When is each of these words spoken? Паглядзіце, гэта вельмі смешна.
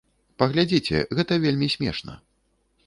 Паглядзіце, 0.43 1.03
гэта 1.21 1.39
вельмі 1.45 1.67
смешна. 1.77 2.13